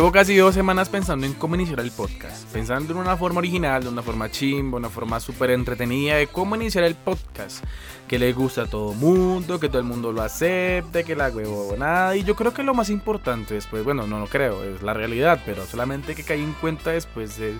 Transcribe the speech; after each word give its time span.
Llevo 0.00 0.12
casi 0.12 0.34
dos 0.34 0.54
semanas 0.54 0.88
pensando 0.88 1.26
en 1.26 1.34
cómo 1.34 1.56
iniciar 1.56 1.78
el 1.80 1.90
podcast, 1.90 2.50
pensando 2.54 2.94
en 2.94 3.00
una 3.00 3.18
forma 3.18 3.40
original, 3.40 3.82
de 3.82 3.90
una 3.90 4.00
forma 4.00 4.30
chimba, 4.30 4.78
una 4.78 4.88
forma 4.88 5.20
súper 5.20 5.50
entretenida 5.50 6.16
de 6.16 6.26
cómo 6.26 6.56
iniciar 6.56 6.84
el 6.84 6.94
podcast, 6.94 7.62
que 8.08 8.18
le 8.18 8.32
gusta 8.32 8.62
a 8.62 8.66
todo 8.66 8.94
mundo, 8.94 9.60
que 9.60 9.68
todo 9.68 9.76
el 9.76 9.84
mundo 9.84 10.10
lo 10.10 10.22
acepte, 10.22 11.04
que 11.04 11.14
la 11.14 11.30
nada 11.76 12.16
y 12.16 12.24
yo 12.24 12.34
creo 12.34 12.54
que 12.54 12.62
lo 12.62 12.72
más 12.72 12.88
importante 12.88 13.52
después, 13.52 13.84
bueno, 13.84 14.06
no 14.06 14.18
lo 14.18 14.26
creo, 14.26 14.64
es 14.64 14.80
la 14.80 14.94
realidad, 14.94 15.42
pero 15.44 15.66
solamente 15.66 16.14
que 16.14 16.24
caí 16.24 16.42
en 16.42 16.54
cuenta 16.54 16.92
después 16.92 17.36
de 17.36 17.58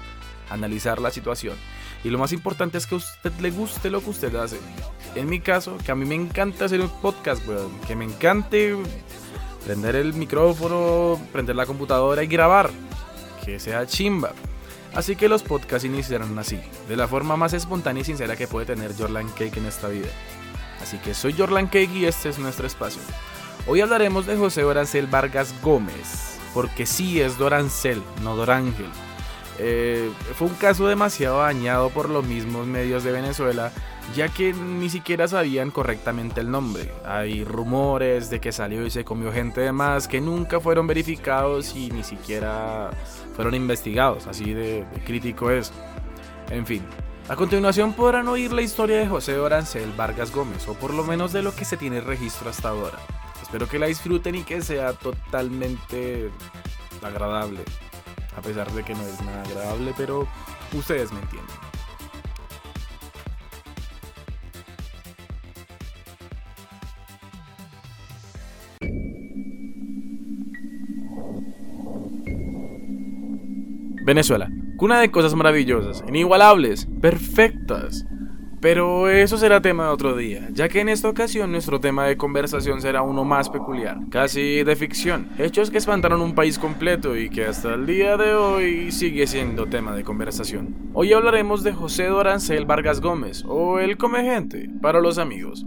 analizar 0.48 0.98
la 0.98 1.10
situación. 1.10 1.56
Y 2.04 2.08
lo 2.08 2.18
más 2.18 2.32
importante 2.32 2.78
es 2.78 2.86
que 2.86 2.94
a 2.94 2.98
usted 2.98 3.32
le 3.40 3.50
guste 3.50 3.90
lo 3.90 4.00
que 4.00 4.08
usted 4.08 4.34
hace. 4.36 4.58
En 5.14 5.28
mi 5.28 5.40
caso, 5.40 5.76
que 5.84 5.92
a 5.92 5.94
mí 5.94 6.06
me 6.06 6.14
encanta 6.14 6.64
hacer 6.64 6.80
un 6.80 6.88
podcast, 7.02 7.46
weón, 7.46 7.78
que 7.86 7.94
me 7.96 8.06
encante 8.06 8.74
prender 9.64 9.96
el 9.96 10.14
micrófono, 10.14 11.20
prender 11.32 11.56
la 11.56 11.66
computadora 11.66 12.22
y 12.22 12.26
grabar. 12.26 12.70
Que 13.44 13.58
sea 13.58 13.86
chimba. 13.86 14.32
Así 14.94 15.16
que 15.16 15.28
los 15.28 15.42
podcasts 15.42 15.84
iniciaron 15.84 16.38
así, 16.38 16.60
de 16.88 16.96
la 16.96 17.06
forma 17.06 17.36
más 17.36 17.52
espontánea 17.52 18.02
y 18.02 18.04
sincera 18.04 18.36
que 18.36 18.48
puede 18.48 18.66
tener 18.66 18.96
Jorlan 18.96 19.28
Cake 19.28 19.58
en 19.58 19.66
esta 19.66 19.88
vida. 19.88 20.08
Así 20.82 20.98
que 20.98 21.14
soy 21.14 21.32
Jorlan 21.32 21.66
Cake 21.66 21.92
y 21.94 22.06
este 22.06 22.28
es 22.28 22.38
nuestro 22.38 22.66
espacio. 22.66 23.00
Hoy 23.66 23.80
hablaremos 23.80 24.26
de 24.26 24.36
José 24.36 24.62
Dorancel 24.62 25.06
Vargas 25.06 25.54
Gómez, 25.62 26.38
porque 26.54 26.86
sí 26.86 27.20
es 27.20 27.38
Dorancel, 27.38 28.02
no 28.22 28.34
Dorángel. 28.34 28.90
Eh, 29.62 30.10
fue 30.36 30.48
un 30.48 30.54
caso 30.54 30.88
demasiado 30.88 31.40
dañado 31.42 31.90
por 31.90 32.08
los 32.08 32.24
mismos 32.24 32.66
medios 32.66 33.04
de 33.04 33.12
Venezuela 33.12 33.72
ya 34.14 34.28
que 34.28 34.52
ni 34.52 34.88
siquiera 34.90 35.28
sabían 35.28 35.70
correctamente 35.70 36.40
el 36.40 36.50
nombre. 36.50 36.92
Hay 37.04 37.44
rumores 37.44 38.30
de 38.30 38.40
que 38.40 38.52
salió 38.52 38.84
y 38.84 38.90
se 38.90 39.04
comió 39.04 39.32
gente 39.32 39.60
de 39.60 39.72
más 39.72 40.08
que 40.08 40.20
nunca 40.20 40.60
fueron 40.60 40.86
verificados 40.86 41.74
y 41.76 41.90
ni 41.90 42.02
siquiera 42.02 42.90
fueron 43.36 43.54
investigados, 43.54 44.26
así 44.26 44.52
de, 44.52 44.84
crítico 45.06 45.50
es. 45.50 45.72
En 46.50 46.66
fin, 46.66 46.82
a 47.28 47.36
continuación 47.36 47.92
podrán 47.92 48.26
oír 48.28 48.52
la 48.52 48.62
historia 48.62 48.98
de 48.98 49.06
José 49.06 49.38
Orancel 49.38 49.92
Vargas 49.92 50.32
Gómez, 50.32 50.66
o 50.66 50.74
por 50.74 50.92
lo 50.92 51.04
menos 51.04 51.32
de 51.32 51.42
lo 51.42 51.54
que 51.54 51.64
se 51.64 51.76
tiene 51.76 52.00
registro 52.00 52.50
hasta 52.50 52.70
ahora. 52.70 52.98
Espero 53.40 53.68
que 53.68 53.78
la 53.78 53.86
disfruten 53.86 54.34
y 54.34 54.42
que 54.42 54.62
sea 54.62 54.92
totalmente 54.92 56.30
agradable, 57.02 57.60
a 58.36 58.42
pesar 58.42 58.70
de 58.72 58.82
que 58.82 58.94
no 58.94 59.02
es 59.02 59.20
nada 59.22 59.42
agradable, 59.42 59.94
pero 59.96 60.26
ustedes 60.72 61.12
me 61.12 61.20
entienden. 61.20 61.56
Venezuela, 74.04 74.50
cuna 74.76 74.98
de 74.98 75.10
cosas 75.10 75.34
maravillosas, 75.34 76.02
inigualables, 76.08 76.88
perfectas. 77.00 78.04
Pero 78.60 79.08
eso 79.08 79.38
será 79.38 79.62
tema 79.62 79.84
de 79.84 79.90
otro 79.90 80.14
día, 80.14 80.48
ya 80.52 80.68
que 80.68 80.80
en 80.80 80.90
esta 80.90 81.08
ocasión 81.08 81.50
nuestro 81.50 81.80
tema 81.80 82.04
de 82.04 82.18
conversación 82.18 82.82
será 82.82 83.00
uno 83.00 83.24
más 83.24 83.48
peculiar, 83.48 83.96
casi 84.10 84.62
de 84.64 84.76
ficción, 84.76 85.30
hechos 85.38 85.70
que 85.70 85.78
espantaron 85.78 86.20
un 86.20 86.34
país 86.34 86.58
completo 86.58 87.16
y 87.16 87.30
que 87.30 87.46
hasta 87.46 87.72
el 87.72 87.86
día 87.86 88.18
de 88.18 88.34
hoy 88.34 88.92
sigue 88.92 89.26
siendo 89.26 89.66
tema 89.66 89.94
de 89.94 90.04
conversación. 90.04 90.76
Hoy 90.92 91.14
hablaremos 91.14 91.62
de 91.62 91.72
José 91.72 92.08
Dorancel 92.08 92.66
Vargas 92.66 93.00
Gómez, 93.00 93.44
o 93.48 93.78
el 93.78 93.96
Comegente, 93.96 94.68
para 94.82 95.00
los 95.00 95.16
amigos. 95.16 95.64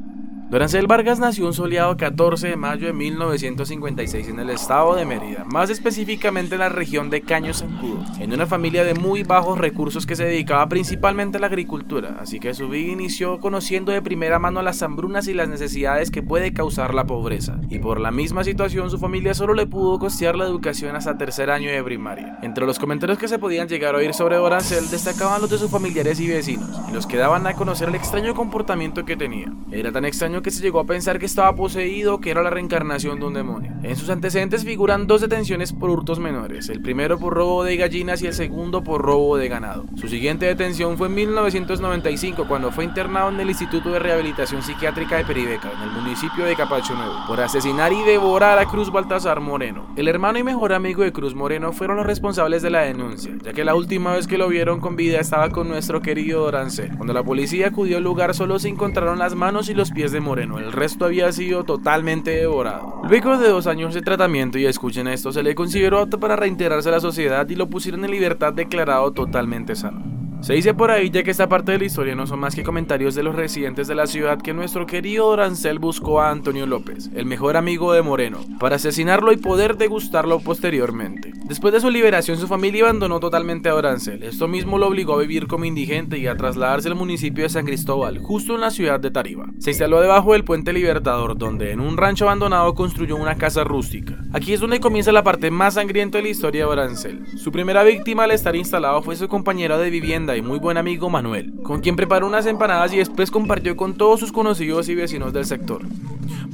Dorancel 0.53 0.85
Vargas 0.85 1.17
nació 1.17 1.47
un 1.47 1.53
soleado 1.55 1.97
14 1.97 2.49
de 2.49 2.55
mayo 2.55 2.85
de 2.85 2.93
1956 2.93 4.27
en 4.27 4.39
el 4.39 4.51
estado 4.51 4.93
de 4.93 5.03
Mérida, 5.03 5.45
más 5.45 5.71
específicamente 5.71 6.53
en 6.53 6.59
la 6.59 6.69
región 6.69 7.09
de 7.09 7.21
Caño 7.21 7.55
Zancudo, 7.55 8.03
en 8.19 8.31
una 8.31 8.45
familia 8.45 8.83
de 8.83 8.93
muy 8.93 9.23
bajos 9.23 9.57
recursos 9.57 10.05
que 10.05 10.15
se 10.15 10.25
dedicaba 10.25 10.69
principalmente 10.69 11.37
a 11.37 11.41
la 11.41 11.47
agricultura, 11.47 12.17
así 12.19 12.39
que 12.39 12.53
su 12.53 12.69
vida 12.69 12.91
inició 12.91 13.39
conociendo 13.39 13.91
de 13.91 14.03
primera 14.03 14.37
mano 14.37 14.61
las 14.61 14.83
hambrunas 14.83 15.27
y 15.27 15.33
las 15.33 15.49
necesidades 15.49 16.11
que 16.11 16.21
puede 16.21 16.53
causar 16.53 16.93
la 16.93 17.07
pobreza, 17.07 17.59
y 17.71 17.79
por 17.79 17.99
la 17.99 18.11
misma 18.11 18.43
situación 18.43 18.91
su 18.91 18.99
familia 18.99 19.33
solo 19.33 19.55
le 19.55 19.65
pudo 19.65 19.97
costear 19.97 20.35
la 20.35 20.45
educación 20.45 20.95
hasta 20.95 21.17
tercer 21.17 21.49
año 21.49 21.71
de 21.71 21.83
primaria. 21.83 22.37
Entre 22.43 22.67
los 22.67 22.77
comentarios 22.77 23.17
que 23.17 23.27
se 23.27 23.39
podían 23.39 23.67
llegar 23.67 23.95
a 23.95 23.97
oír 23.97 24.13
sobre 24.13 24.35
Dorancel 24.35 24.87
destacaban 24.91 25.41
los 25.41 25.49
de 25.49 25.57
sus 25.57 25.71
familiares 25.71 26.19
y 26.19 26.27
vecinos, 26.27 26.79
y 26.87 26.93
los 26.93 27.07
que 27.07 27.17
daban 27.17 27.47
a 27.47 27.55
conocer 27.55 27.89
el 27.89 27.95
extraño 27.95 28.35
comportamiento 28.35 29.03
que 29.03 29.17
tenía. 29.17 29.51
Era 29.71 29.91
tan 29.91 30.05
extraño 30.05 30.42
que 30.43 30.51
se 30.51 30.61
llegó 30.61 30.79
a 30.79 30.85
pensar 30.85 31.17
que 31.17 31.25
estaba 31.25 31.55
poseído, 31.55 32.19
que 32.19 32.29
era 32.29 32.43
la 32.43 32.49
reencarnación 32.49 33.19
de 33.19 33.25
un 33.25 33.33
demonio. 33.33 33.71
En 33.81 33.95
sus 33.95 34.09
antecedentes 34.09 34.63
figuran 34.63 35.07
dos 35.07 35.21
detenciones 35.21 35.73
por 35.73 35.89
hurtos 35.89 36.19
menores, 36.19 36.69
el 36.69 36.81
primero 36.81 37.17
por 37.17 37.33
robo 37.33 37.63
de 37.63 37.77
gallinas 37.77 38.21
y 38.21 38.27
el 38.27 38.33
segundo 38.33 38.83
por 38.83 39.01
robo 39.01 39.37
de 39.37 39.47
ganado. 39.47 39.85
Su 39.95 40.07
siguiente 40.07 40.45
detención 40.45 40.97
fue 40.97 41.07
en 41.07 41.15
1995 41.15 42.45
cuando 42.47 42.71
fue 42.71 42.83
internado 42.83 43.29
en 43.29 43.39
el 43.39 43.49
Instituto 43.49 43.91
de 43.91 43.99
Rehabilitación 43.99 44.61
Psiquiátrica 44.61 45.17
de 45.17 45.25
Peribeca, 45.25 45.71
en 45.71 45.89
el 45.89 45.91
municipio 45.91 46.45
de 46.45 46.55
Capacho 46.55 46.93
Nuevo, 46.93 47.15
por 47.27 47.39
asesinar 47.39 47.93
y 47.93 48.03
devorar 48.03 48.59
a 48.59 48.65
Cruz 48.65 48.91
Baltasar 48.91 49.39
Moreno. 49.39 49.87
El 49.95 50.09
hermano 50.09 50.37
y 50.39 50.43
mejor 50.43 50.73
amigo 50.73 51.03
de 51.03 51.13
Cruz 51.13 51.33
Moreno 51.33 51.71
fueron 51.71 51.97
los 51.97 52.05
responsables 52.05 52.61
de 52.61 52.69
la 52.69 52.81
denuncia, 52.81 53.31
ya 53.41 53.53
que 53.53 53.63
la 53.63 53.75
última 53.75 54.13
vez 54.13 54.27
que 54.27 54.37
lo 54.37 54.49
vieron 54.49 54.81
con 54.81 54.97
vida 54.97 55.19
estaba 55.19 55.49
con 55.49 55.69
nuestro 55.69 56.01
querido 56.01 56.41
Dorance. 56.41 56.89
Cuando 56.97 57.13
la 57.13 57.23
policía 57.23 57.67
acudió 57.67 57.97
al 57.97 58.03
lugar 58.03 58.35
solo 58.35 58.59
se 58.59 58.67
encontraron 58.67 59.19
las 59.19 59.35
manos 59.35 59.69
y 59.69 59.73
los 59.73 59.91
pies 59.91 60.11
de 60.11 60.19
Moreno 60.19 60.32
el 60.39 60.71
resto 60.71 61.05
había 61.05 61.31
sido 61.31 61.63
totalmente 61.63 62.31
devorado. 62.31 63.01
Luego 63.07 63.37
de 63.37 63.49
dos 63.49 63.67
años 63.67 63.93
de 63.93 64.01
tratamiento, 64.01 64.57
y 64.57 64.65
escuchen 64.65 65.07
esto, 65.07 65.31
se 65.31 65.43
le 65.43 65.55
consideró 65.55 65.99
apto 65.99 66.19
para 66.19 66.35
reintegrarse 66.35 66.89
a 66.89 66.93
la 66.93 66.99
sociedad 66.99 67.47
y 67.49 67.55
lo 67.55 67.69
pusieron 67.69 68.03
en 68.05 68.11
libertad 68.11 68.53
declarado 68.53 69.11
totalmente 69.11 69.75
sano. 69.75 70.13
Se 70.43 70.53
dice 70.53 70.73
por 70.73 70.91
ahí, 70.91 71.09
ya 71.09 71.23
que 71.23 71.31
esta 71.31 71.47
parte 71.47 71.71
de 71.71 71.79
la 71.79 71.85
historia 71.85 72.15
no 72.15 72.27
son 72.27 72.41
más 72.41 72.53
que 72.53 72.63
comentarios 72.63 73.15
de 73.15 73.23
los 73.23 73.33
residentes 73.33 73.87
de 73.87 73.95
la 73.95 74.07
ciudad, 74.07 74.41
que 74.41 74.53
nuestro 74.53 74.85
querido 74.85 75.27
Dorancel 75.27 75.79
buscó 75.79 76.19
a 76.19 76.31
Antonio 76.31 76.65
López, 76.65 77.09
el 77.15 77.25
mejor 77.25 77.55
amigo 77.55 77.93
de 77.93 78.01
Moreno, 78.01 78.39
para 78.59 78.75
asesinarlo 78.75 79.31
y 79.31 79.37
poder 79.37 79.77
degustarlo 79.77 80.39
posteriormente. 80.39 81.31
Después 81.53 81.71
de 81.71 81.81
su 81.81 81.91
liberación, 81.91 82.39
su 82.39 82.47
familia 82.47 82.85
abandonó 82.85 83.19
totalmente 83.19 83.69
a 83.69 83.73
Dorancel. 83.73 84.23
Esto 84.23 84.47
mismo 84.47 84.79
lo 84.79 84.87
obligó 84.87 85.13
a 85.13 85.21
vivir 85.21 85.45
como 85.45 85.65
indigente 85.65 86.17
y 86.17 86.25
a 86.25 86.35
trasladarse 86.35 86.87
al 86.87 86.95
municipio 86.95 87.43
de 87.43 87.49
San 87.51 87.63
Cristóbal, 87.63 88.17
justo 88.17 88.55
en 88.55 88.61
la 88.61 88.71
ciudad 88.71 88.99
de 88.99 89.11
Tariba. 89.11 89.45
Se 89.59 89.69
instaló 89.69 90.01
debajo 90.01 90.33
del 90.33 90.45
puente 90.45 90.73
Libertador, 90.73 91.37
donde 91.37 91.69
en 91.69 91.79
un 91.79 91.95
rancho 91.95 92.25
abandonado 92.25 92.73
construyó 92.73 93.17
una 93.17 93.35
casa 93.35 93.63
rústica. 93.63 94.17
Aquí 94.33 94.51
es 94.53 94.61
donde 94.61 94.79
comienza 94.79 95.11
la 95.11 95.21
parte 95.21 95.51
más 95.51 95.75
sangrienta 95.75 96.17
de 96.17 96.23
la 96.23 96.29
historia 96.31 96.63
de 96.63 96.69
Dorancel. 96.69 97.23
Su 97.37 97.51
primera 97.51 97.83
víctima 97.83 98.23
al 98.23 98.31
estar 98.31 98.55
instalado 98.55 99.03
fue 99.03 99.15
su 99.15 99.27
compañero 99.27 99.77
de 99.77 99.91
vivienda 99.91 100.35
y 100.35 100.41
muy 100.41 100.57
buen 100.57 100.77
amigo 100.77 101.11
Manuel, 101.11 101.53
con 101.61 101.81
quien 101.81 101.95
preparó 101.95 102.25
unas 102.25 102.47
empanadas 102.47 102.91
y 102.95 102.97
después 102.97 103.29
compartió 103.29 103.77
con 103.77 103.93
todos 103.93 104.19
sus 104.19 104.31
conocidos 104.31 104.89
y 104.89 104.95
vecinos 104.95 105.33
del 105.33 105.45
sector. 105.45 105.83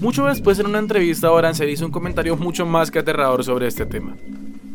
Mucho 0.02 0.26
después 0.26 0.60
en 0.60 0.66
una 0.66 0.80
entrevista 0.80 1.30
se 1.54 1.72
hizo 1.72 1.86
un 1.86 1.92
comentario 1.94 2.36
mucho 2.36 2.66
más 2.66 2.92
que 2.92 3.00
aterrador 3.00 3.46
sobre 3.46 3.68
este 3.68 3.86
tema. 3.86 4.18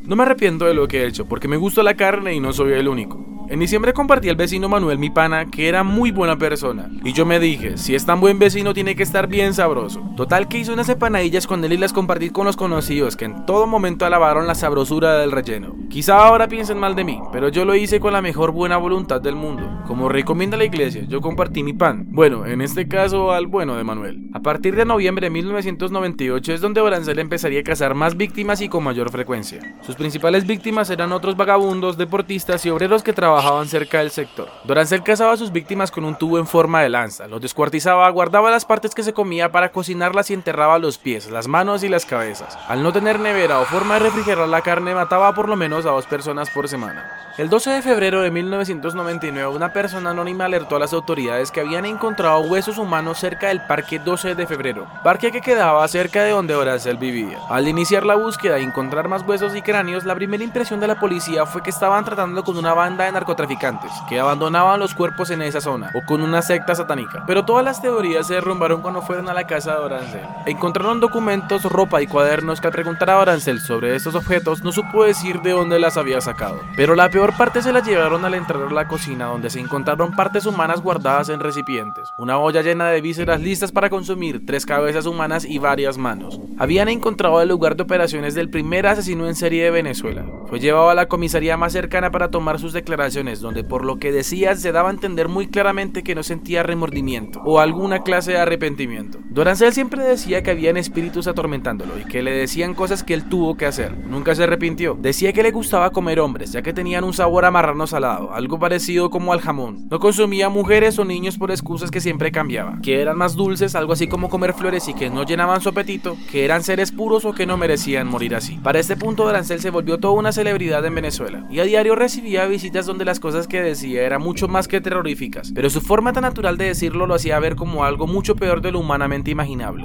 No 0.07 0.17
me 0.17 0.23
arrepiento 0.23 0.67
de 0.67 0.75
lo 0.75 0.87
que 0.87 1.03
he 1.03 1.07
hecho, 1.07 1.27
porque 1.27 1.49
me 1.49 1.57
gusta 1.57 1.83
la 1.83 1.95
carne 1.95 2.35
y 2.35 2.41
no 2.41 2.53
soy 2.53 2.73
el 2.75 2.89
único. 2.89 3.34
En 3.47 3.61
diciembre 3.61 3.93
compartí 3.93 4.31
al 4.31 4.37
vecino 4.37 4.71
Manuel, 4.71 4.99
mi 4.99 5.11
pana, 5.11 5.45
que 5.45 5.69
era 5.69 5.83
muy 5.85 6.11
buena 6.11 6.39
persona. 6.39 6.89
Y 7.05 7.13
yo 7.13 7.27
me 7.27 7.39
dije, 7.39 7.77
si 7.77 7.95
es 7.95 8.07
tan 8.07 8.19
buen 8.19 8.39
vecino 8.39 8.73
tiene 8.73 8.97
que 8.97 9.03
estar 9.03 9.27
bien 9.27 9.53
sabroso. 9.53 10.01
Total 10.17 10.49
que 10.49 10.59
hice 10.59 10.73
unas 10.73 10.89
empanadillas 10.89 11.47
con 11.47 11.63
él 11.63 11.75
y 11.75 11.77
las 11.77 11.93
compartí 11.93 12.31
con 12.31 12.47
los 12.47 12.57
conocidos, 12.57 13.17
que 13.17 13.27
en 13.27 13.45
todo 13.45 13.67
momento 13.67 14.07
alabaron 14.07 14.47
la 14.47 14.55
sabrosura 14.55 15.19
del 15.19 15.31
relleno. 15.31 15.77
Quizá 15.91 16.25
ahora 16.25 16.49
piensen 16.49 16.79
mal 16.79 16.95
de 16.95 17.05
mí, 17.05 17.21
pero 17.33 17.51
yo 17.51 17.67
lo 17.67 17.75
hice 17.75 18.01
con 18.01 18.15
la 18.15 18.23
mejor 18.23 18.51
buena 18.51 18.79
voluntad 18.79 19.21
del 19.21 19.37
mundo. 19.37 19.83
Como 19.87 20.09
recomienda 20.09 20.57
la 20.57 20.65
iglesia, 20.65 21.05
yo 21.07 21.21
compartí 21.21 21.63
mi 21.63 21.75
pan. 21.75 22.07
Bueno, 22.09 22.47
en 22.47 22.63
este 22.63 22.89
caso 22.89 23.31
al 23.31 23.47
bueno 23.47 23.77
de 23.77 23.85
Manuel. 23.85 24.31
A 24.33 24.41
partir 24.41 24.75
de 24.75 24.87
noviembre 24.87 25.27
de 25.27 25.31
1998 25.31 26.55
es 26.55 26.61
donde 26.63 26.81
Orancel 26.81 27.19
empezaría 27.19 27.61
a 27.61 27.65
cazar 27.65 27.95
más 27.95 28.17
víctimas 28.17 28.63
y 28.63 28.71
con 28.71 28.83
mayor 28.85 29.11
frecuencia. 29.11 29.61
Sus 29.83 29.97
principales 29.97 30.47
víctimas 30.47 30.89
eran 30.89 31.13
otros 31.13 31.37
vagabundos, 31.37 31.99
deportistas 31.99 32.65
y 32.65 32.71
obreros 32.71 33.03
que 33.03 33.13
trabajaban 33.13 33.34
trabajaban 33.35 33.67
cerca 33.67 33.99
del 33.99 34.13
sector. 34.13 34.49
Dorancel 34.63 35.03
cazaba 35.03 35.33
a 35.33 35.37
sus 35.37 35.51
víctimas 35.51 35.91
con 35.91 36.05
un 36.05 36.17
tubo 36.17 36.39
en 36.39 36.47
forma 36.47 36.83
de 36.83 36.89
lanza, 36.89 37.27
los 37.27 37.41
descuartizaba, 37.41 38.09
guardaba 38.11 38.49
las 38.49 38.65
partes 38.65 38.95
que 38.95 39.03
se 39.03 39.13
comía 39.13 39.51
para 39.51 39.73
cocinarlas 39.73 40.31
y 40.31 40.35
enterraba 40.35 40.79
los 40.79 40.99
pies, 40.99 41.29
las 41.29 41.49
manos 41.49 41.83
y 41.83 41.89
las 41.89 42.07
cabezas. 42.07 42.57
Al 42.69 42.85
no 42.85 42.93
tener 42.93 43.19
nevera 43.19 43.59
o 43.59 43.65
forma 43.65 43.95
de 43.95 44.01
refrigerar 44.01 44.49
la 44.49 44.61
carne, 44.61 44.95
mataba 44.95 45.35
por 45.35 45.49
lo 45.49 45.57
menos 45.57 45.85
a 45.85 45.91
dos 45.91 46.07
personas 46.07 46.49
por 46.49 46.69
semana. 46.69 47.25
El 47.37 47.49
12 47.49 47.71
de 47.71 47.83
febrero 47.83 48.23
de 48.23 48.31
1999, 48.31 49.57
una 49.57 49.73
persona 49.73 50.11
anónima 50.11 50.45
alertó 50.45 50.77
a 50.77 50.79
las 50.79 50.93
autoridades 50.93 51.51
que 51.51 51.59
habían 51.59 51.85
encontrado 51.85 52.39
huesos 52.43 52.79
humanos 52.79 53.19
cerca 53.19 53.49
del 53.49 53.67
Parque 53.67 53.99
12 53.99 54.37
de 54.37 54.47
Febrero, 54.47 54.87
parque 55.03 55.33
que 55.33 55.41
quedaba 55.41 55.89
cerca 55.89 56.23
de 56.23 56.31
donde 56.31 56.55
Dorancel 56.55 56.97
vivía. 56.97 57.41
Al 57.51 57.67
iniciar 57.67 58.07
la 58.07 58.15
búsqueda 58.15 58.61
y 58.61 58.63
encontrar 58.63 59.09
más 59.09 59.27
huesos 59.27 59.57
y 59.57 59.63
cráneos, 59.63 60.05
la 60.05 60.15
primera 60.15 60.45
impresión 60.45 60.79
de 60.79 60.87
la 60.87 61.01
policía 61.01 61.45
fue 61.45 61.65
que 61.65 61.71
estaban 61.71 62.05
tratando 62.05 62.45
con 62.45 62.57
una 62.57 62.73
banda 62.73 63.03
de 63.05 63.11
narcotraficantes 63.25 63.91
que 64.09 64.21
abandonaban 64.21 64.79
los 64.79 64.95
cuerpos 64.95 65.31
en 65.31 65.41
esa 65.41 65.61
zona 65.61 65.91
o 65.95 66.03
con 66.03 66.23
una 66.23 66.43
secta 66.43 66.75
satánica. 66.75 67.25
Pero 67.27 67.45
todas 67.45 67.65
las 67.65 67.81
teorías 67.81 68.27
se 68.27 68.35
derrumbaron 68.35 68.83
cuando 68.83 69.01
fueron 69.01 69.29
a 69.29 69.35
la 69.35 69.47
casa 69.47 69.73
de 69.73 69.79
Orancel. 69.79 70.21
Encontraron 70.47 71.01
documentos, 71.01 71.65
ropa 71.65 72.03
y 72.03 72.07
cuadernos 72.07 72.61
que 72.61 72.67
al 72.67 72.73
preguntar 72.73 73.11
a 73.11 73.19
Orancel 73.19 73.61
sobre 73.61 73.97
estos 73.97 74.15
objetos 74.15 74.63
no 74.63 74.73
supo 74.73 75.05
decir 75.05 75.41
de 75.41 75.53
dónde 75.53 75.79
las 75.79 75.97
había 75.97 76.21
sacado. 76.21 76.61
Pero 76.77 76.95
la 76.95 77.09
peor 77.09 77.35
parte 77.37 77.63
se 77.63 77.73
la 77.73 77.81
llevaron 77.81 78.25
al 78.25 78.35
entrar 78.35 78.63
a 78.63 78.71
la 78.71 78.89
cocina 78.89 79.27
donde 79.27 79.51
se 79.51 79.61
encontraron 79.61 80.15
partes 80.15 80.45
humanas 80.45 80.83
guardadas 80.83 81.31
en 81.31 81.41
recipientes, 81.41 82.13
una 82.19 82.39
olla 82.39 82.63
llena 82.63 82.89
de 82.89 83.01
vísceras 83.01 83.41
listas 83.41 83.73
para 83.73 83.89
consumir, 83.91 84.45
tres 84.45 84.67
cabezas 84.67 85.07
humanas 85.07 85.45
y 85.45 85.59
varias 85.59 85.97
manos. 85.97 86.41
Habían 86.59 86.89
encontrado 86.89 87.41
el 87.41 87.49
lugar 87.49 87.77
de 87.77 87.85
operaciones 87.85 88.35
del 88.35 88.51
primer 88.51 88.87
asesino 88.87 89.27
en 89.27 89.35
serie 89.35 89.65
de 89.65 89.71
Venezuela. 89.71 90.25
Fue 90.49 90.61
llevado 90.61 90.91
a 90.91 90.95
la 90.95 91.07
comisaría 91.07 91.57
más 91.57 91.73
cercana 91.73 92.11
para 92.11 92.31
tomar 92.31 92.59
sus 92.59 92.75
donde 93.15 93.63
por 93.63 93.85
lo 93.85 93.99
que 93.99 94.11
decía 94.11 94.57
se 94.57 94.73
daba 94.73 94.89
a 94.89 94.93
entender 94.93 95.29
muy 95.29 95.47
claramente 95.47 96.03
que 96.03 96.17
no 96.17 96.25
sentía 96.25 96.65
remordimiento 96.65 97.41
o 97.45 97.61
alguna 97.61 98.03
clase 98.03 98.33
de 98.33 98.39
arrepentimiento. 98.39 99.21
Dorancel 99.31 99.73
siempre 99.73 100.03
decía 100.03 100.43
que 100.43 100.51
habían 100.51 100.77
espíritus 100.77 101.29
atormentándolo 101.29 101.97
y 101.99 102.05
que 102.05 102.23
le 102.23 102.33
decían 102.33 102.75
cosas 102.75 103.05
que 103.05 103.15
él 103.15 103.29
tuvo 103.29 103.57
que 103.57 103.67
hacer. 103.67 103.97
Nunca 103.97 104.35
se 104.35 104.43
arrepintió. 104.43 104.99
Decía 105.01 105.33
que 105.33 105.45
le 105.45 105.53
gustaba 105.53 105.91
comer 105.91 106.19
hombres, 106.19 106.51
ya 106.51 106.63
que 106.63 106.73
tenían 106.73 107.05
un 107.05 107.13
sabor 107.13 107.45
a 107.45 107.53
marrano 107.53 107.87
salado, 107.87 108.33
algo 108.33 108.59
parecido 108.59 109.11
como 109.11 109.33
al 109.33 109.41
jamón. 109.41 109.87
No 109.91 110.01
consumía 110.01 110.49
mujeres 110.49 110.99
o 110.99 111.05
niños 111.05 111.39
por 111.39 111.53
excusas 111.53 111.93
que 111.93 112.01
siempre 112.01 112.33
cambiaba, 112.33 112.81
que 112.83 113.01
eran 113.01 113.17
más 113.17 113.37
dulces, 113.37 113.77
algo 113.77 113.93
así 113.93 114.09
como 114.09 114.29
comer 114.29 114.55
flores 114.55 114.89
y 114.89 114.95
que 114.95 115.09
no 115.11 115.25
llenaban 115.25 115.61
su 115.61 115.69
apetito, 115.69 116.17
que 116.33 116.45
eran 116.45 116.65
seres 116.65 116.91
puros 116.91 117.25
o 117.25 117.33
que 117.33 117.47
no 117.47 117.57
merecían 117.57 118.09
morir 118.09 118.35
así. 118.35 118.59
Para 118.59 118.81
este 118.81 118.97
punto 118.97 119.25
Dorancel 119.25 119.61
se 119.61 119.71
volvió 119.71 119.99
toda 119.99 120.15
una 120.15 120.33
celebridad 120.33 120.85
en 120.85 120.95
Venezuela 120.95 121.47
y 121.51 121.61
a 121.61 121.65
diario 121.65 121.95
recibía 121.95 122.47
visitas 122.47 122.87
donde 122.87 123.04
las 123.05 123.21
cosas 123.21 123.47
que 123.47 123.63
decía 123.63 124.03
eran 124.03 124.23
mucho 124.23 124.49
más 124.49 124.69
que 124.69 124.81
terroríficas, 124.81 125.53
pero 125.55 125.71
su 125.71 125.81
forma 125.81 126.13
tan 126.13 126.23
natural 126.23 126.57
de 126.57 126.67
decirlo 126.67 127.07
lo 127.07 127.15
hacía 127.15 127.39
ver 127.39 127.57
como 127.57 127.85
algo 127.85 128.07
mucho 128.07 128.37
peor 128.37 128.61
de 128.61 128.73
lo 128.73 128.81
humanamente 128.81 129.31
imaginable. 129.31 129.85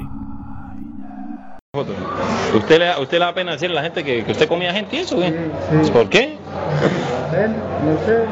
¿Usted 2.56 2.80
le, 2.80 3.00
usted 3.00 3.20
le 3.20 3.26
da 3.26 3.34
pena 3.34 3.52
decirle 3.52 3.78
a 3.78 3.82
la 3.82 3.84
gente 3.84 4.04
que, 4.04 4.24
que 4.24 4.32
usted 4.32 4.48
comía 4.48 4.74
gente 4.74 4.96
y 4.96 5.00
eso? 5.00 5.18
¿qué? 5.18 5.90
¿Por 5.94 6.10
qué? 6.10 6.38
No 7.86 8.06
sé. 8.06 8.26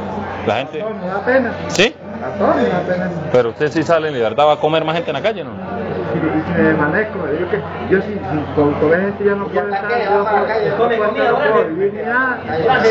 La 0.47 0.55
gente... 0.57 0.83
Me 0.83 1.07
da 1.07 1.25
pena. 1.25 1.53
¿Sí? 1.67 1.93
A 2.23 2.37
todos 2.37 2.55
me 2.55 2.63
da 2.63 2.81
pena. 2.81 3.11
Pero 3.31 3.49
usted 3.49 3.71
sí 3.71 3.83
sale 3.83 4.07
en 4.07 4.15
libertad, 4.15 4.47
va 4.47 4.53
a 4.53 4.59
comer 4.59 4.83
más 4.83 4.95
gente 4.95 5.11
en 5.11 5.15
la 5.15 5.21
calle, 5.21 5.43
¿no? 5.43 5.51
Si 6.13 6.19
me 6.61 6.73
manejo, 6.73 7.19
yo, 7.39 7.49
que, 7.49 7.61
yo 7.89 8.01
si, 8.01 8.13
si 8.13 8.19
con, 8.55 8.73
con 8.75 8.91
gente 8.91 9.23
ya 9.25 9.35
no 9.35 9.47
puedo 9.47 9.67
estar, 9.69 10.03
yo 10.03 10.17
no 10.19 10.25
puedo, 10.25 10.45
no 11.11 11.35
puedo, 11.37 11.65
vivir 11.69 11.93
ni 11.93 12.01
nada. 12.03 12.39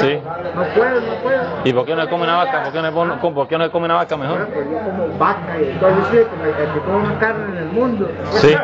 Sí. 0.01 0.19
No 0.55 0.63
puedo, 0.75 1.01
no 1.01 1.15
puedo. 1.23 1.43
¿Y 1.65 1.73
por 1.73 1.87
qué 1.87 1.95
no 1.97 2.03
se 2.03 2.09
come 2.09 2.25
una 2.25 2.37
vaca? 2.37 2.63
¿Por 2.65 2.73
qué 2.73 2.83
no 2.83 2.93
por 3.35 3.49
qué 3.49 3.59
no 3.59 3.71
come 3.71 3.85
una 3.87 3.95
vaca 3.95 4.17
Bueno, 4.17 4.33
mejor? 4.35 4.49
pues 4.53 4.67
yo 4.71 4.79
como 4.79 5.09
vaca 5.19 5.61
y 5.61 5.79
todo, 5.79 5.91
yo 5.91 6.05
soy 6.07 6.19
el 6.19 6.27
que, 6.27 6.81
come 6.81 6.99
más 7.09 7.17
carne 7.19 7.45
en 7.47 7.57
el 7.59 7.69
mundo. 7.71 8.11
Sí. 8.33 8.55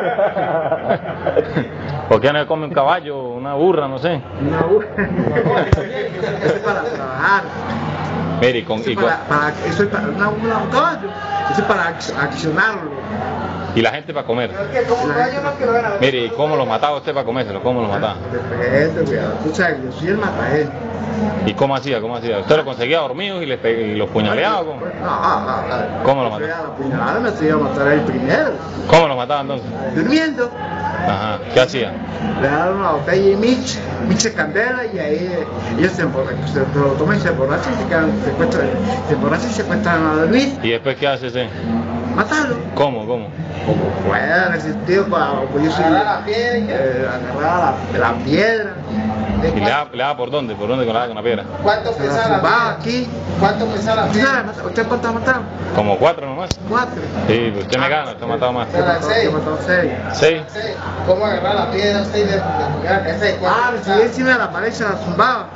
¿Por 2.09 2.19
qué 2.21 2.33
no 2.33 2.39
se 2.39 2.45
come 2.47 2.65
un 2.65 2.73
caballo, 2.73 3.17
una 3.29 3.53
burra, 3.55 3.87
no 3.87 3.97
sé? 3.97 4.21
Una 4.41 4.61
burra. 4.63 4.87
Eso 6.43 6.55
es 6.55 6.61
para 6.61 6.83
trabajar. 6.83 7.43
Mire, 8.41 8.65
con, 8.65 8.79
Eso 8.79 8.89
es 8.91 8.95
para, 8.97 9.17
para, 9.27 9.49
eso 9.65 9.83
es 9.83 9.89
para 9.89 10.07
una, 10.09 10.29
una, 10.29 10.59
todo 10.69 10.87
eso. 10.89 10.99
Eso 11.51 11.61
es 11.61 11.67
para 11.67 11.97
ac- 11.97 12.13
accionarlo. 12.17 12.91
Y 13.75 13.81
la 13.81 13.91
gente 13.91 14.13
para 14.13 14.25
comer. 14.25 14.51
Mire, 15.99 16.25
¿y 16.25 16.29
cómo 16.29 16.55
lo 16.55 16.65
mataba 16.65 16.97
usted 16.97 17.13
para 17.13 17.25
comérselo? 17.25 17.61
¿Cómo 17.61 17.81
lo 17.81 17.87
mataba? 17.87 18.15
Cuidado. 19.05 19.33
Tú 19.43 19.55
sabes, 19.55 19.77
yo 19.83 19.91
soy 19.91 20.09
el. 20.09 20.19
¿Y 21.45 21.53
cómo 21.53 21.75
hacía? 21.75 22.01
¿Cómo 22.01 22.15
hacía? 22.15 22.39
¿Usted 22.39 22.57
lo 22.57 22.65
conseguía 22.65 22.99
dormidos 22.99 23.43
y, 23.43 23.67
y 23.67 23.95
los 23.95 24.09
puñaleaba? 24.09 24.63
¿Cómo? 24.63 24.81
¿Cómo 26.03 26.23
lo? 26.23 26.39
La 26.39 26.61
puñalada 26.77 27.19
me 27.19 27.29
estoy 27.29 27.49
a 27.49 27.57
matar 27.57 27.87
el 27.87 28.01
primero. 28.01 28.51
¿Cómo 28.89 29.07
lo 29.07 29.15
mataba 29.15 29.41
entonces? 29.41 29.67
Durmiendo. 29.95 30.49
Ajá. 31.05 31.39
¿Qué 31.53 31.59
hacía? 31.59 31.91
Le 32.41 32.47
daron 32.47 32.77
una 32.79 32.91
botella 32.91 33.31
y 33.31 33.35
Mitch, 33.35 33.77
Mitch 34.07 34.23
de 34.23 34.33
candela 34.33 34.85
y 34.85 34.99
ahí 34.99 35.15
eh, 35.15 35.45
ellos 35.77 35.91
se, 35.91 36.03
se, 36.03 36.53
se 36.53 36.79
lo 36.79 36.91
toman 36.97 37.17
y 37.17 37.19
se 37.19 37.27
emborrachan 37.29 37.73
y 37.73 37.77
se 37.83 37.87
quedan, 37.89 38.11
se 38.23 38.31
cuestan, 38.31 38.61
se 39.09 39.13
emborrachan 39.13 39.49
y 39.49 39.53
se 39.53 39.63
cuestan 39.63 40.05
a 40.07 40.13
dormir. 40.15 40.57
¿Y 40.63 40.69
después 40.71 40.95
qué 40.95 41.07
hace 41.07 41.27
ese? 41.27 41.49
Matarlo. 42.15 42.55
¿Cómo? 42.75 43.05
¿Cómo? 43.05 43.27
Como 43.65 43.83
pueda, 44.07 44.47
en 44.47 44.53
ese 44.55 44.69
sentido, 44.73 45.05
para, 45.05 45.41
pues 45.51 45.63
yo 45.63 45.71
soy, 45.71 45.85
eh, 46.27 47.07
agarrar 47.07 47.75
la, 47.93 47.99
la 47.99 48.13
piedra. 48.23 48.71
¿Y 49.55 49.59
le 49.59 49.69
da, 49.69 49.85
le 49.91 50.03
da 50.03 50.15
por 50.15 50.31
dónde? 50.31 50.55
¿Por 50.55 50.67
dónde 50.69 50.85
con 50.85 50.93
la, 50.93 51.05
con 51.07 51.15
la 51.15 51.21
piedra? 51.21 51.43
¿Cuánto 51.61 51.91
la 51.91 51.97
pesa 51.97 52.29
la 52.29 52.41
piedra? 52.41 52.69
aquí. 52.71 53.07
¿Cuánto 53.39 53.65
pesa 53.67 53.95
la 53.95 54.03
¿Usted 54.05 54.19
piedra? 54.21 54.45
¿Usted 54.65 54.87
cuánto 54.87 55.07
ha 55.07 55.11
matado? 55.11 55.41
Como 55.75 55.97
cuatro 55.97 56.25
nomás. 56.25 56.49
Cuatro. 56.69 57.01
Sí, 57.27 57.49
pues 57.53 57.65
usted 57.65 57.79
me 57.79 57.89
gana, 57.89 58.11
usted 58.11 58.23
ha 58.23 58.27
matado 58.27 58.53
más. 58.53 58.67
Yo 58.71 58.79
he 58.79 58.81
matado- 58.83 59.09
yo 59.09 59.15
he 59.15 59.29
matado 59.31 59.59
seis. 59.65 59.91
¿Seis? 60.13 60.41
¿Cómo 61.07 61.25
agarrar 61.25 61.55
la 61.55 61.71
piedra 61.71 62.01
usted 62.01 62.19
y 62.19 62.23
de, 62.23 62.35
de 62.37 63.39
Ah, 63.45 63.71
subí 63.83 64.01
encima 64.01 64.29
de 64.29 64.37
la 64.39 64.51
pared 64.51 64.71
se 64.71 64.83
la 64.83 64.95
zumbaba. 64.97 65.47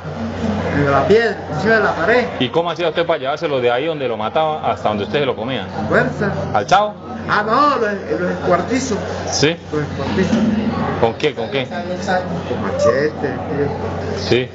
En 0.76 0.90
la 0.90 1.06
piedra, 1.06 1.36
encima 1.52 1.74
de 1.74 1.80
la 1.82 1.92
pared. 1.94 2.26
¿Y 2.40 2.48
cómo 2.50 2.70
hacía 2.70 2.88
usted 2.88 3.06
para 3.06 3.18
llevárselo 3.18 3.60
de 3.60 3.70
ahí 3.70 3.86
donde 3.86 4.06
lo 4.06 4.16
mataba 4.18 4.70
hasta 4.70 4.88
donde 4.90 5.04
usted 5.04 5.20
se 5.20 5.26
lo 5.26 5.34
comía? 5.34 5.66
Fuerza. 5.88 6.30
¿Al 6.52 6.66
chavo? 6.66 6.94
Ah, 7.28 7.42
no, 7.44 7.76
los, 7.76 8.20
los 8.20 8.30
escuartizos. 8.32 8.98
Sí. 9.30 9.56
Los. 9.72 9.82
¿Con 11.00 11.14
qué? 11.14 11.34
¿Con 11.34 11.50
qué? 11.50 11.66
Con 11.66 12.62
machete, 12.62 13.12
tío. 13.20 13.68
Sí. 14.16 14.48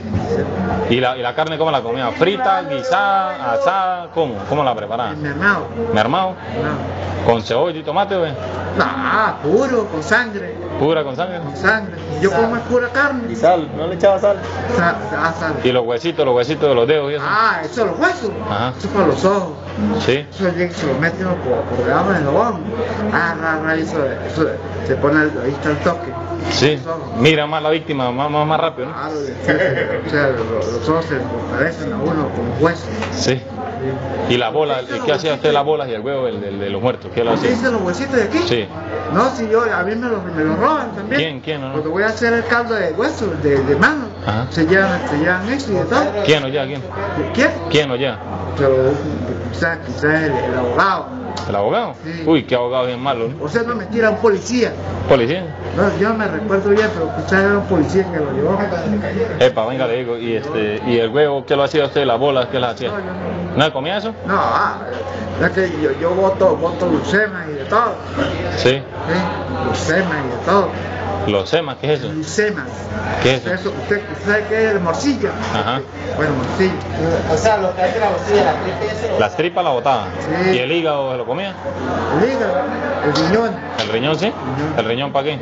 ¿Y 0.89 0.99
la, 0.99 1.17
y 1.17 1.21
la 1.21 1.35
carne 1.35 1.57
cómo 1.57 1.71
la 1.71 1.81
comía? 1.81 2.11
¿Frita, 2.11 2.63
guisada, 2.63 3.53
asada? 3.53 4.09
¿Cómo? 4.13 4.35
¿Cómo 4.49 4.63
la 4.63 4.75
preparaba? 4.75 5.11
Mi 5.11 5.29
hermano. 5.29 5.67
¿Me 5.93 5.99
armado? 5.99 6.29
No. 6.31 7.25
¿Con 7.31 7.41
cebolla 7.41 7.79
y 7.79 7.83
tomate, 7.83 8.17
güey? 8.17 8.33
No, 8.77 9.35
puro, 9.43 9.87
con 9.87 10.03
sangre. 10.03 10.55
¿Pura 10.79 11.03
con 11.03 11.15
sangre? 11.15 11.39
Con 11.39 11.55
sangre. 11.55 11.95
Yo 12.21 12.31
como 12.31 12.55
es 12.55 12.61
pura 12.63 12.89
carne. 12.89 13.35
sal? 13.35 13.69
¿No 13.77 13.87
le 13.87 13.95
echaba 13.95 14.19
sal? 14.19 14.37
Ah, 14.79 15.33
sal. 15.39 15.53
¿Y 15.63 15.71
los 15.71 15.85
huesitos, 15.85 16.25
los 16.25 16.35
huesitos 16.35 16.67
de 16.69 16.75
los 16.75 16.87
dedos 16.87 17.11
y 17.11 17.15
eso? 17.15 17.23
Ah, 17.27 17.61
eso 17.63 17.85
los 17.85 17.99
huesos. 17.99 18.31
Ajá. 18.49 18.73
Eso 18.77 18.87
para 18.89 19.07
los 19.07 19.23
ojos. 19.25 19.53
Sí. 20.05 20.25
Eso 20.29 20.49
llega 20.49 20.71
y 20.71 20.73
se 20.73 20.87
lo 20.87 20.93
mete 20.95 21.23
uno 21.23 21.35
por, 21.35 21.61
por 21.63 21.85
debajo 21.85 22.11
del 22.11 22.27
ojo. 22.27 22.59
Ah, 23.13 23.35
ra, 23.39 23.59
ra, 23.61 23.75
eso, 23.75 23.97
eso 24.27 24.47
se 24.87 24.95
pone, 24.95 25.19
ahí 25.21 25.51
está 25.51 25.69
el 25.71 25.77
toque. 25.77 26.11
Sí. 26.51 26.79
Mira 27.17 27.45
más 27.47 27.63
la 27.63 27.69
víctima, 27.69 28.11
más, 28.11 28.29
más, 28.29 28.45
más 28.45 28.59
rápido, 28.59 28.87
¿no? 28.89 28.93
Claro, 28.93 29.13
o 30.05 30.09
sea, 30.09 30.27
los, 30.29 30.73
los 30.73 30.89
ojos 30.89 31.05
se 31.05 31.19
fortalecen 31.19 31.93
a 31.93 31.97
uno 31.97 32.29
como 32.35 32.53
huesos. 32.59 32.87
Sí. 33.13 33.41
¿Y 34.29 34.37
la 34.37 34.49
bola? 34.49 34.81
¿Y 34.81 34.99
qué 35.05 35.11
hacía 35.11 35.33
usted 35.35 35.51
las 35.51 35.63
bolas 35.65 35.87
y 35.89 35.93
el 35.93 36.01
huevo 36.01 36.25
del- 36.25 36.41
del- 36.41 36.59
de 36.59 36.69
los 36.69 36.81
muertos? 36.81 37.11
¿Qué 37.13 37.23
lo 37.23 37.31
¿Qué 37.31 37.37
hacía? 37.37 37.49
dicen 37.51 37.73
los 37.73 37.81
huesitos 37.81 38.15
de 38.15 38.23
aquí? 38.23 38.37
Sí. 38.47 38.67
No, 39.13 39.29
si 39.35 39.47
yo, 39.49 39.61
a 39.63 39.83
mí 39.83 39.95
me 39.95 40.07
los 40.09 40.23
me 40.23 40.43
lo 40.43 40.55
roban 40.55 40.91
también. 40.95 41.21
¿Quién? 41.21 41.39
¿Quién? 41.41 41.61
No. 41.61 41.71
Cuando 41.71 41.89
voy 41.91 42.03
a 42.03 42.07
hacer 42.07 42.33
el 42.33 42.45
caldo 42.45 42.73
de 42.75 42.91
hueso, 42.93 43.27
de, 43.43 43.57
de 43.63 43.75
mano, 43.75 44.05
Ajá. 44.25 44.47
se 44.49 44.65
llevan, 44.65 44.99
se 45.09 45.17
llevan 45.17 45.49
eso 45.49 45.71
y 45.71 45.75
de 45.75 45.83
todo. 45.83 46.03
¿Quién 46.25 46.41
lo 46.43 46.49
lleva? 46.49 46.65
¿Quién? 46.65 46.81
¿Quién? 47.33 47.51
¿Quién 47.69 47.89
lo 47.89 47.95
lleva? 47.95 48.17
Pero 48.57 48.75
quizás, 49.51 49.77
quizás 49.85 50.03
el, 50.23 50.31
el 50.31 50.57
abogado. 50.57 51.05
¿El 51.49 51.55
abogado? 51.55 51.95
Sí. 52.03 52.23
Uy, 52.25 52.43
qué 52.43 52.55
abogado 52.55 52.85
bien 52.85 52.99
malo, 53.01 53.27
¿no? 53.27 53.43
O 53.43 53.49
sea, 53.49 53.63
no 53.63 53.75
mentira, 53.75 54.09
un 54.09 54.17
policía. 54.17 54.71
¿Policía? 55.09 55.43
No, 55.75 55.97
yo 55.97 56.13
me 56.13 56.27
recuerdo 56.27 56.69
bien, 56.69 56.89
pero 56.93 57.15
quizás 57.15 57.43
era 57.43 57.57
un 57.57 57.65
policía 57.65 58.03
que 58.11 58.19
lo 58.19 58.31
llevó. 58.31 58.59
Epa, 59.39 59.65
venga, 59.65 59.87
le 59.87 59.97
digo, 59.97 60.17
y 60.17 60.35
este, 60.35 60.79
y 60.85 60.99
el 60.99 61.09
huevo, 61.09 61.43
¿qué 61.45 61.55
lo 61.55 61.63
hacía 61.63 61.85
usted? 61.85 62.05
¿Las 62.05 62.19
bolas, 62.19 62.47
qué 62.51 62.59
las 62.59 62.75
hacía? 62.75 62.89
No, 62.89 62.99
yo 62.99 63.05
no. 63.05 63.57
¿No 63.65 63.73
comía 63.73 63.97
eso? 63.97 64.13
No, 64.27 64.35
ah, 64.37 64.77
es 65.41 65.49
que 65.51 65.71
yo, 65.81 65.91
yo 65.99 66.11
voto, 66.11 66.55
voto 66.57 66.89
glucema 66.89 67.45
y 67.49 67.53
de 67.53 67.65
todo. 67.65 67.95
Sí. 68.57 68.69
¿sí? 68.69 68.83
Glucema 69.65 70.15
y 70.25 70.29
de 70.29 70.45
todo. 70.45 70.69
Los 71.27 71.49
semas, 71.49 71.77
¿qué 71.79 71.93
es 71.93 71.99
eso? 71.99 72.09
Glucema. 72.09 72.65
¿Qué 73.21 73.35
es 73.35 73.45
eso? 73.45 73.53
Eso, 73.53 73.69
¿Usted 73.69 74.01
usted 74.11 74.25
sabe 74.25 74.43
qué 74.49 74.65
es 74.65 74.71
el 74.73 74.79
morcilla? 74.81 75.29
Ajá. 75.53 75.81
Bueno, 76.17 76.33
morcilla. 76.33 76.73
O 77.31 77.37
sea, 77.37 77.57
lo 77.57 77.73
que 77.75 77.81
hace 77.81 77.99
la 77.99 78.09
bolsilla, 78.09 78.43
la 78.43 78.53
tripa 78.61 78.77
y 78.83 78.87
eso. 78.87 79.19
Las 79.19 79.37
tripas 79.37 79.63
la 79.63 79.69
botaba. 79.71 80.07
Sí. 80.19 80.51
¿Y 80.55 80.59
el 80.59 80.71
hígado 80.71 81.11
se 81.13 81.17
lo 81.17 81.25
comía? 81.25 81.53
El 82.21 82.29
hígado, 82.29 82.53
el 83.05 83.13
riñón. 83.15 83.55
¿El 83.79 83.87
riñón 83.89 84.19
sí? 84.19 84.33
¿El 84.77 84.85
riñón 84.85 85.11
para 85.13 85.25
qué? 85.25 85.39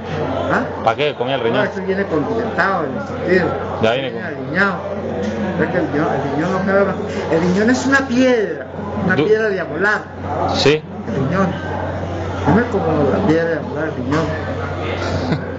¿Ah? 0.51 0.61
¿Para 0.83 0.95
qué 0.95 1.15
comía 1.15 1.35
el 1.35 1.41
No, 1.41 1.47
riñón? 1.47 1.65
eso 1.67 1.81
viene 1.81 2.05
condimentado 2.05 2.85
en 2.85 2.97
el 2.97 3.07
sentido. 3.07 3.47
Ya 3.81 3.91
viene 3.93 4.11
con- 4.13 4.23
aliñado. 4.23 4.75
Es 5.61 5.69
que 5.69 5.77
el 5.77 5.88
riñón, 5.91 6.07
el 6.13 6.31
riñón 6.35 6.51
no 6.67 6.85
más. 6.85 6.95
El 7.31 7.41
riñón 7.41 7.69
es 7.71 7.85
una 7.88 8.07
piedra, 8.07 8.65
una 9.05 9.15
Du- 9.15 9.25
piedra 9.25 9.50
diagonal. 9.50 10.01
Sí. 10.55 10.81
El 11.07 11.15
riñón. 11.15 11.47
No 12.53 12.59
es 12.59 12.65
como 12.71 13.09
la 13.11 13.27
piedra 13.27 13.50
diagonal, 13.51 13.83
el 13.89 13.95
riñón. 13.95 14.25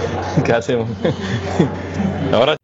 ¿Qué 0.44 0.52
hacemos? 0.52 0.88
Ahora 2.32 2.56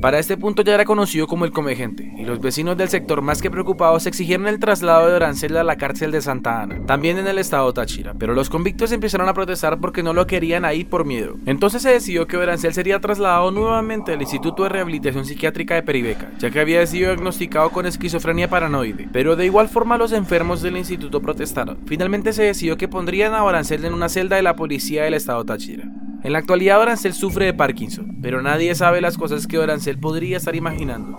Para 0.00 0.18
este 0.18 0.36
punto 0.36 0.62
ya 0.62 0.74
era 0.74 0.84
conocido 0.84 1.26
como 1.26 1.44
el 1.44 1.52
Comegente, 1.52 2.12
y 2.16 2.24
los 2.24 2.40
vecinos 2.40 2.76
del 2.76 2.88
sector 2.88 3.20
más 3.20 3.42
que 3.42 3.50
preocupados 3.50 4.06
exigieron 4.06 4.46
el 4.46 4.58
traslado 4.58 5.08
de 5.08 5.14
Orancel 5.14 5.56
a 5.56 5.64
la 5.64 5.76
cárcel 5.76 6.10
de 6.12 6.22
Santa 6.22 6.62
Ana, 6.62 6.84
también 6.86 7.18
en 7.18 7.26
el 7.26 7.38
estado 7.38 7.72
Táchira, 7.72 8.14
pero 8.18 8.34
los 8.34 8.48
convictos 8.48 8.92
empezaron 8.92 9.28
a 9.28 9.34
protestar 9.34 9.80
porque 9.80 10.02
no 10.02 10.12
lo 10.12 10.26
querían 10.26 10.64
ahí 10.64 10.84
por 10.84 11.04
miedo. 11.04 11.36
Entonces 11.46 11.82
se 11.82 11.90
decidió 11.90 12.26
que 12.26 12.36
Orancel 12.36 12.74
sería 12.74 13.00
trasladado 13.00 13.50
nuevamente 13.50 14.12
al 14.12 14.22
Instituto 14.22 14.62
de 14.62 14.70
Rehabilitación 14.70 15.24
Psiquiátrica 15.24 15.74
de 15.74 15.82
Peribeca, 15.82 16.30
ya 16.38 16.50
que 16.50 16.60
había 16.60 16.86
sido 16.86 17.10
diagnosticado 17.10 17.70
con 17.70 17.86
esquizofrenia 17.86 18.48
paranoide, 18.48 19.08
pero 19.12 19.36
de 19.36 19.46
igual 19.46 19.68
forma 19.68 19.98
los 19.98 20.12
enfermos 20.12 20.62
del 20.62 20.76
instituto 20.76 21.20
protestaron. 21.20 21.78
Finalmente 21.86 22.32
se 22.32 22.44
decidió 22.44 22.76
que 22.76 22.88
pondrían 22.88 23.34
a 23.34 23.44
Orancel 23.44 23.84
en 23.84 23.94
una 23.94 24.08
celda 24.08 24.36
de 24.36 24.42
la 24.42 24.56
policía 24.56 25.04
del 25.04 25.14
estado 25.14 25.44
Táchira. 25.44 25.84
En 26.24 26.32
la 26.32 26.38
actualidad 26.38 26.80
Orancel 26.80 27.14
sufre 27.14 27.46
de 27.46 27.54
Parkinson, 27.54 28.18
pero 28.22 28.42
nadie 28.42 28.74
sabe 28.76 29.00
las 29.00 29.18
cosas 29.18 29.48
que 29.48 29.58
Orancel 29.58 29.98
podría 29.98 30.36
estar 30.36 30.54
imaginando. 30.54 31.18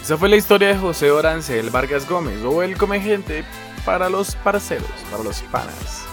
Esa 0.00 0.16
fue 0.16 0.28
la 0.28 0.36
historia 0.36 0.68
de 0.68 0.76
José 0.76 1.10
Orancel 1.10 1.70
Vargas 1.70 2.08
Gómez, 2.08 2.42
o 2.44 2.62
el 2.62 2.76
come 2.76 3.00
gente 3.00 3.42
para 3.84 4.08
los 4.08 4.36
parceros, 4.36 4.86
para 5.10 5.24
los 5.24 5.40
panas. 5.42 6.06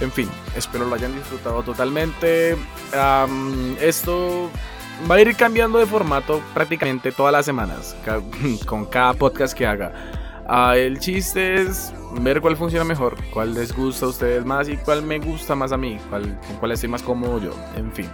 En 0.00 0.12
fin, 0.12 0.30
espero 0.56 0.86
lo 0.86 0.94
hayan 0.94 1.14
disfrutado 1.14 1.62
totalmente. 1.62 2.56
esto 3.80 4.48
va 5.10 5.16
a 5.16 5.20
ir 5.20 5.36
cambiando 5.36 5.78
de 5.78 5.86
formato 5.86 6.40
prácticamente 6.54 7.12
todas 7.12 7.32
las 7.32 7.44
semanas, 7.44 7.96
con 8.66 8.84
cada 8.86 9.14
podcast 9.14 9.56
que 9.56 9.66
haga. 9.66 9.92
Ah, 10.46 10.76
el 10.76 10.98
chiste 10.98 11.60
es 11.60 11.92
ver 12.20 12.40
cuál 12.40 12.56
funciona 12.56 12.84
mejor, 12.84 13.16
cuál 13.32 13.52
les 13.52 13.76
gusta 13.76 14.06
a 14.06 14.08
ustedes 14.08 14.44
más 14.46 14.68
y 14.68 14.78
cuál 14.78 15.02
me 15.02 15.18
gusta 15.18 15.54
más 15.54 15.72
a 15.72 15.76
mí, 15.76 15.98
cuál, 16.08 16.40
con 16.46 16.56
cuál 16.56 16.72
estoy 16.72 16.88
más 16.88 17.02
cómodo 17.02 17.38
yo, 17.38 17.54
en 17.76 17.92
fin. 17.92 18.08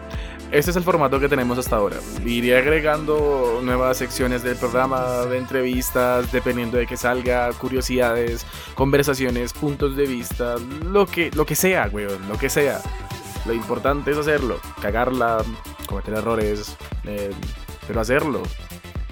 Este 0.51 0.71
es 0.71 0.77
el 0.77 0.83
formato 0.83 1.19
que 1.19 1.29
tenemos 1.29 1.59
hasta 1.59 1.77
ahora. 1.77 1.97
Iré 2.25 2.57
agregando 2.57 3.61
nuevas 3.63 3.99
secciones 3.99 4.43
del 4.43 4.57
programa, 4.57 5.03
de 5.27 5.39
entrevistas, 5.39 6.31
dependiendo 6.31 6.77
de 6.77 6.87
que 6.87 6.97
salga, 6.97 7.53
curiosidades, 7.53 8.47
conversaciones, 8.75 9.53
puntos 9.53 9.97
de 9.97 10.07
vista, 10.07 10.57
lo 10.85 11.07
que, 11.07 11.31
lo 11.33 11.45
que 11.45 11.55
sea, 11.55 11.89
weón, 11.93 12.29
lo 12.29 12.39
que 12.39 12.49
sea. 12.49 12.81
Lo 13.47 13.53
importante 13.53 14.13
es 14.13 14.19
hacerlo, 14.19 14.59
cagarla, 14.81 15.39
cometer 15.87 16.15
errores, 16.15 16.77
eh, 17.05 17.31
pero 17.87 18.01
hacerlo. 18.01 18.43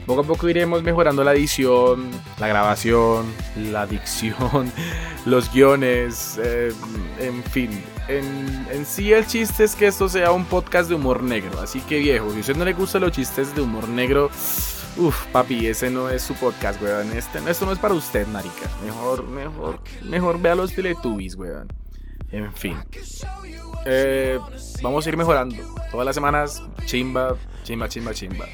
Poco 0.07 0.23
a 0.23 0.25
poco 0.25 0.49
iremos 0.49 0.83
mejorando 0.83 1.23
la 1.23 1.33
edición, 1.33 2.11
la 2.41 2.49
grabación, 2.49 3.33
la 3.57 3.87
dicción, 3.87 4.73
los 5.27 5.53
guiones, 5.53 6.41
eh, 6.43 6.73
en 7.21 7.43
fin. 7.45 7.71
En, 8.09 8.67
en, 8.73 8.85
sí 8.85 9.13
el 9.13 9.27
chiste 9.27 9.63
es 9.63 9.77
que 9.77 9.87
esto 9.87 10.09
sea 10.09 10.33
un 10.33 10.45
podcast 10.45 10.89
de 10.89 10.97
humor 10.97 11.23
negro. 11.23 11.61
Así 11.61 11.81
que 11.81 12.01
viejo, 12.01 12.31
si 12.33 12.39
a 12.39 12.41
usted 12.41 12.57
no 12.57 12.65
le 12.65 12.73
gustan 12.73 13.03
los 13.03 13.13
chistes 13.13 13.55
de 13.55 13.63
humor 13.63 13.89
negro, 13.89 14.29
uff, 14.97 15.27
papi, 15.27 15.67
ese 15.67 15.89
no 15.89 16.11
es 16.11 16.23
su 16.23 16.35
podcast, 16.35 16.83
weón. 16.83 17.13
Este, 17.17 17.39
esto 17.49 17.65
no 17.65 17.73
es 17.73 17.79
para 17.79 17.95
usted, 17.95 18.27
marica. 18.27 18.69
Mejor, 18.85 19.25
mejor, 19.25 19.79
mejor 20.03 20.41
vea 20.41 20.57
los 20.57 20.73
Teletubbies, 20.75 21.37
weón. 21.37 21.69
En 22.33 22.53
fin. 22.55 22.77
Eh, 23.85 24.39
vamos 24.83 25.07
a 25.07 25.09
ir 25.09 25.17
mejorando. 25.17 25.57
Todas 25.91 26.07
las 26.07 26.15
semanas, 26.15 26.63
chimba, 26.87 27.37
chimba, 27.63 27.89
chimba, 27.89 28.15
chimba. 28.15 28.47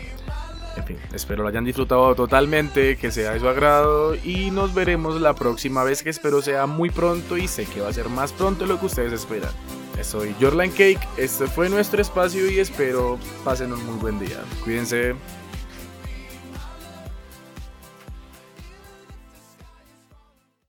En 0.77 0.85
fin, 0.85 0.97
espero 1.13 1.43
lo 1.43 1.49
hayan 1.49 1.65
disfrutado 1.65 2.15
totalmente, 2.15 2.97
que 2.97 3.11
sea 3.11 3.33
de 3.33 3.41
su 3.41 3.49
agrado 3.49 4.15
y 4.15 4.51
nos 4.53 4.75
veremos 4.75 5.21
la 5.21 5.35
próxima 5.35 5.83
vez 5.83 6.05
que 6.05 6.11
espero 6.11 6.41
sea 6.41 6.67
muy 6.67 6.91
pronto 6.91 7.37
y 7.37 7.49
sé 7.49 7.65
que 7.67 7.81
va 7.81 7.89
a 7.89 7.93
ser 7.93 8.09
más 8.09 8.33
pronto 8.33 8.65
de 8.65 8.69
lo 8.69 8.79
que 8.79 8.87
ustedes 8.87 9.13
esperan. 9.13 9.51
Soy 10.03 10.35
Jorlan 10.41 10.71
Cake, 10.71 11.01
este 11.17 11.49
fue 11.49 11.69
nuestro 11.69 12.01
espacio 12.01 12.49
y 12.49 12.61
espero 12.61 13.19
pasen 13.45 13.73
un 13.73 13.85
muy 13.85 13.97
buen 13.97 14.21
día. 14.21 14.39
Cuídense. 14.63 15.17